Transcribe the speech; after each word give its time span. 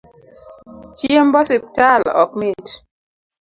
Chiemb 0.97 1.33
osiptal 1.41 2.01
ok 2.21 2.31
mit 2.39 2.65